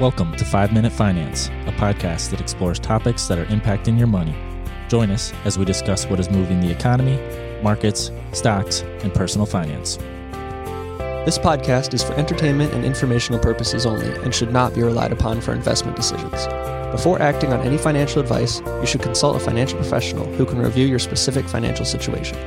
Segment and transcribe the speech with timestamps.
[0.00, 4.34] Welcome to 5 Minute Finance, a podcast that explores topics that are impacting your money.
[4.88, 7.20] Join us as we discuss what is moving the economy,
[7.62, 9.98] markets, stocks, and personal finance.
[11.26, 15.42] This podcast is for entertainment and informational purposes only and should not be relied upon
[15.42, 16.46] for investment decisions.
[16.90, 20.86] Before acting on any financial advice, you should consult a financial professional who can review
[20.86, 22.38] your specific financial situation.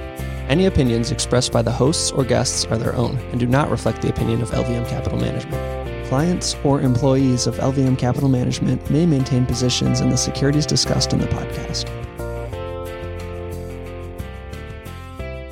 [0.49, 4.01] Any opinions expressed by the hosts or guests are their own and do not reflect
[4.01, 5.84] the opinion of LVM Capital Management.
[6.09, 11.19] Clients or employees of LVM Capital Management may maintain positions in the securities discussed in
[11.19, 11.89] the podcast.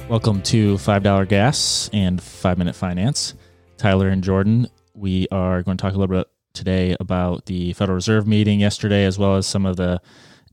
[0.08, 3.34] Welcome to $5 Gas and 5 Minute Finance.
[3.78, 7.96] Tyler and Jordan, we are going to talk a little bit today about the Federal
[7.96, 10.00] Reserve meeting yesterday, as well as some of the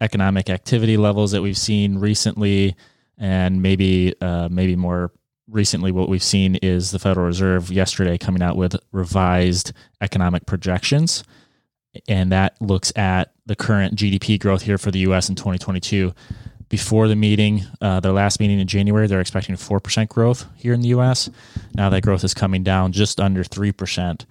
[0.00, 2.74] economic activity levels that we've seen recently,
[3.18, 5.12] and maybe uh, maybe more
[5.50, 11.24] recently, what we've seen is the Federal Reserve yesterday coming out with revised economic projections,
[12.08, 15.28] and that looks at the current GDP growth here for the U.S.
[15.28, 16.14] in 2022
[16.70, 20.80] before the meeting, uh, their last meeting in January, they're expecting 4% growth here in
[20.80, 21.28] the US.
[21.74, 24.24] Now that growth is coming down just under 3%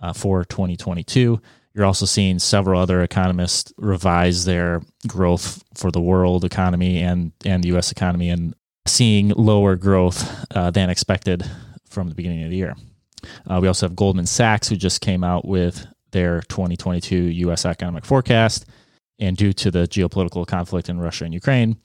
[0.00, 1.40] uh, for 2022.
[1.72, 7.62] You're also seeing several other economists revise their growth for the world economy and, and
[7.62, 8.54] the US economy and
[8.86, 11.44] seeing lower growth uh, than expected
[11.88, 12.74] from the beginning of the year.
[13.46, 18.04] Uh, we also have Goldman Sachs, who just came out with their 2022 US economic
[18.04, 18.66] forecast
[19.18, 21.76] and due to the geopolitical conflict in Russia and Ukraine,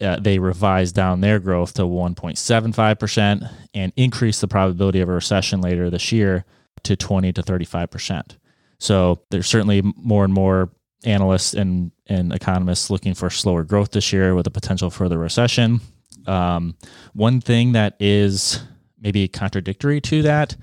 [0.00, 5.60] uh, they revised down their growth to 1.75% and increased the probability of a recession
[5.60, 6.44] later this year
[6.82, 8.36] to 20 to 35%.
[8.80, 10.70] So there's certainly more and more
[11.04, 15.80] analysts and, and economists looking for slower growth this year with a potential further recession.
[16.26, 16.76] Um,
[17.12, 18.60] one thing that is
[19.00, 20.56] maybe contradictory to that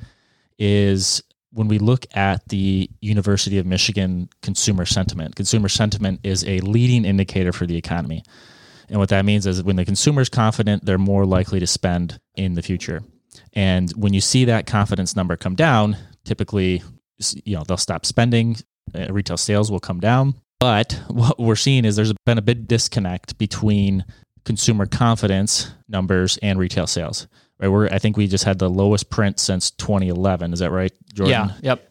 [0.58, 6.60] is when we look at the University of Michigan consumer sentiment, consumer sentiment is a
[6.60, 8.24] leading indicator for the economy.
[8.90, 12.20] And what that means is when the consumer is confident, they're more likely to spend
[12.36, 13.02] in the future.
[13.54, 16.84] And when you see that confidence number come down, typically,
[17.44, 18.58] you know, they'll stop spending,
[18.96, 20.36] uh, retail sales will come down.
[20.60, 24.06] But what we're seeing is there's been a big disconnect between
[24.50, 27.28] consumer confidence numbers and retail sales
[27.60, 27.68] right?
[27.68, 30.54] We're I think we just had the lowest print since 2011.
[30.54, 31.32] Is that right, Jordan?
[31.32, 31.52] Yeah.
[31.62, 31.86] Yep.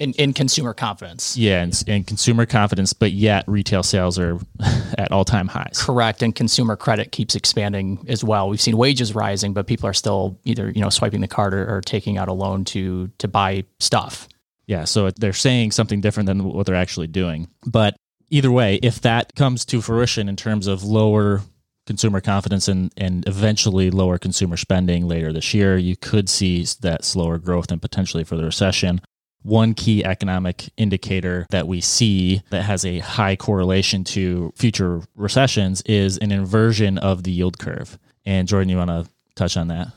[0.00, 1.36] In, in consumer confidence.
[1.36, 4.40] Yeah, and, and consumer confidence, but yet retail sales are
[4.98, 5.78] at all time highs.
[5.78, 8.48] Correct, and consumer credit keeps expanding as well.
[8.48, 11.76] We've seen wages rising, but people are still either you know swiping the card or,
[11.76, 14.26] or taking out a loan to to buy stuff.
[14.66, 17.48] Yeah, so they're saying something different than what they're actually doing.
[17.66, 17.94] But
[18.30, 21.42] either way, if that comes to fruition in terms of lower
[21.90, 27.04] consumer confidence and, and eventually lower consumer spending later this year, you could see that
[27.04, 29.00] slower growth and potentially for the recession.
[29.42, 35.82] One key economic indicator that we see that has a high correlation to future recessions
[35.82, 37.98] is an inversion of the yield curve.
[38.24, 39.88] And Jordan, you want to touch on that?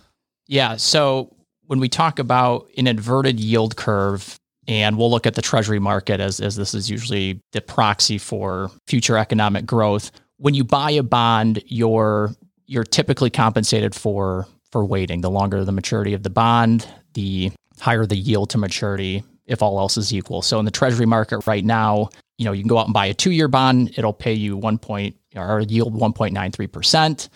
[0.47, 0.77] Yeah.
[0.77, 1.35] So
[1.67, 4.35] when we talk about an inverted yield curve,
[4.67, 8.71] and we'll look at the treasury market as, as this is usually the proxy for
[8.87, 10.09] future economic growth
[10.43, 15.21] when you buy a bond, you're you're typically compensated for for waiting.
[15.21, 19.79] The longer the maturity of the bond, the higher the yield to maturity if all
[19.79, 20.41] else is equal.
[20.41, 23.05] So in the treasury market right now, you know, you can go out and buy
[23.05, 27.29] a 2-year bond, it'll pay you 1 point or yield 1.93%.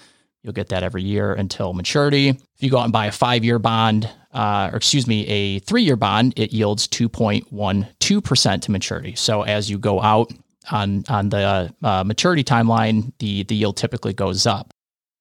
[0.44, 2.30] You'll get that every year until maturity.
[2.30, 5.96] If you go out and buy a 5-year bond, uh, or excuse me, a 3-year
[5.96, 9.16] bond, it yields 2.12% to maturity.
[9.16, 10.32] So as you go out
[10.72, 14.72] on on the uh, maturity timeline, the the yield typically goes up.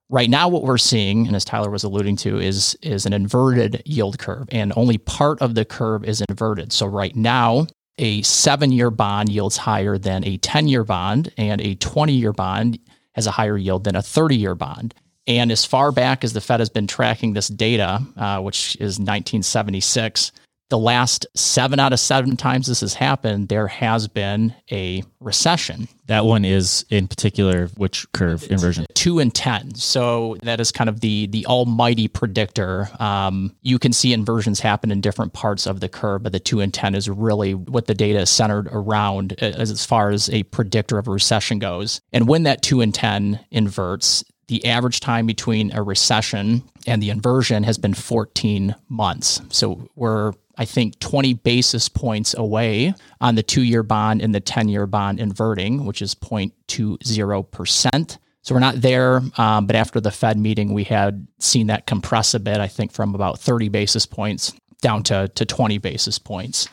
[0.09, 3.83] Right now, what we're seeing, and as Tyler was alluding to, is is an inverted
[3.85, 6.73] yield curve, and only part of the curve is inverted.
[6.73, 7.67] So right now,
[7.99, 12.33] a seven year bond yields higher than a ten year bond, and a twenty year
[12.33, 12.79] bond
[13.15, 14.95] has a higher yield than a thirty year bond.
[15.27, 19.01] And as far back as the Fed has been tracking this data, uh, which is
[19.01, 20.31] 1976,
[20.69, 25.89] the last seven out of seven times this has happened, there has been a recession.
[26.07, 28.87] That one is in particular which curve inversion?
[28.95, 29.75] Two and ten.
[29.75, 32.89] So that is kind of the the almighty predictor.
[32.99, 36.61] Um, you can see inversions happen in different parts of the curve, but the two
[36.61, 40.43] and ten is really what the data is centered around as, as far as a
[40.45, 42.01] predictor of a recession goes.
[42.13, 47.11] And when that two and ten inverts, the average time between a recession and the
[47.11, 49.41] inversion has been 14 months.
[49.51, 54.41] So we're I think 20 basis points away on the two year bond and the
[54.41, 58.19] 10 year bond inverting, which is 0.20%.
[58.43, 59.21] So we're not there.
[59.37, 62.93] Um, but after the Fed meeting, we had seen that compress a bit, I think
[62.93, 66.69] from about 30 basis points down to, to 20 basis points.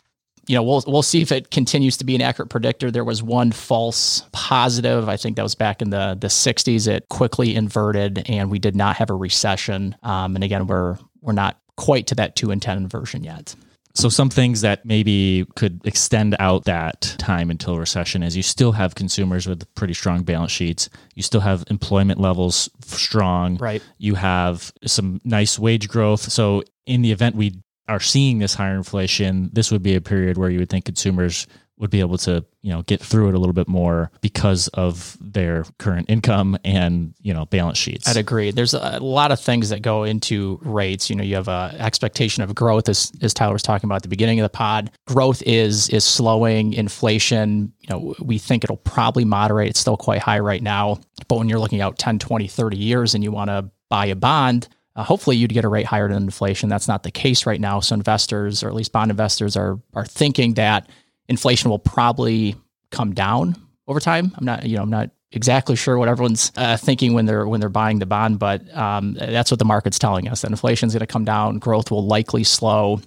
[0.46, 2.90] you know, we'll we'll see if it continues to be an accurate predictor.
[2.90, 5.08] There was one false positive.
[5.08, 6.86] I think that was back in the the 60s.
[6.86, 9.96] It quickly inverted, and we did not have a recession.
[10.02, 13.54] Um, and again, we're we're not quite to that two and ten inversion yet.
[13.96, 18.72] So some things that maybe could extend out that time until recession is you still
[18.72, 20.90] have consumers with pretty strong balance sheets.
[21.14, 23.56] You still have employment levels strong.
[23.56, 23.82] Right.
[23.98, 26.20] You have some nice wage growth.
[26.20, 27.54] So in the event we
[27.86, 31.46] are seeing this higher inflation, this would be a period where you would think consumers
[31.78, 35.16] would be able to you know get through it a little bit more because of
[35.20, 38.08] their current income and you know balance sheets.
[38.08, 38.50] I'd agree.
[38.50, 41.10] There's a lot of things that go into rates.
[41.10, 44.02] You know, you have a expectation of growth, as as Tyler was talking about at
[44.02, 44.90] the beginning of the pod.
[45.06, 46.74] Growth is is slowing.
[46.74, 49.70] Inflation, you know, we think it'll probably moderate.
[49.70, 53.14] It's still quite high right now, but when you're looking out 10, 20, 30 years
[53.14, 56.22] and you want to buy a bond, uh, hopefully you'd get a rate higher than
[56.22, 56.68] inflation.
[56.68, 57.80] That's not the case right now.
[57.80, 60.88] So investors, or at least bond investors, are are thinking that
[61.28, 62.56] inflation will probably
[62.90, 63.56] come down
[63.86, 64.32] over time.
[64.36, 67.60] I'm not, you know, I'm not exactly sure what everyone's uh, thinking when they're when
[67.60, 70.94] they're buying the bond, but um, that's what the market's telling us that inflation is
[70.94, 73.00] going to come down, growth will likely slow,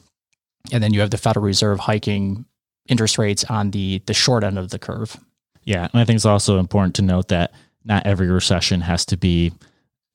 [0.71, 2.45] and then you have the Federal Reserve hiking
[2.87, 5.17] interest rates on the the short end of the curve.
[5.63, 7.53] Yeah, and I think it's also important to note that
[7.83, 9.51] not every recession has to be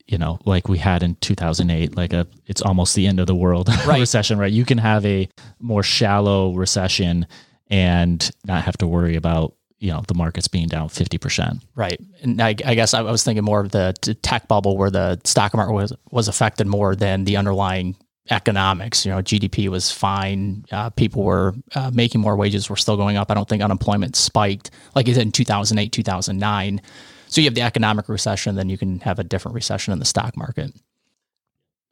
[0.05, 3.35] you know, like we had in 2008, like a, it's almost the end of the
[3.35, 4.01] world right.
[4.01, 4.51] recession, right?
[4.51, 5.29] You can have a
[5.59, 7.25] more shallow recession
[7.69, 11.99] and not have to worry about you know the markets being down 50% right.
[12.21, 15.53] And I, I, guess i was thinking more of the tech bubble where the stock
[15.53, 17.97] market was was affected more than the underlying
[18.29, 19.05] economics.
[19.05, 20.63] You know gdp was fine.
[20.71, 23.29] Uh, people were uh, making more wages were still going up.
[23.29, 26.81] I don't think unemployment spiked like it did in 2008 2009
[27.27, 30.05] so you have the economic recession then you can have a different recession in the
[30.05, 30.71] stock market.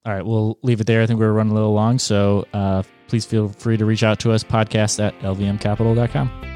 [0.05, 1.01] All right, we'll leave it there.
[1.01, 1.99] I think we're running a little long.
[1.99, 6.50] So uh, please feel free to reach out to us, podcast at lvmcapital.com.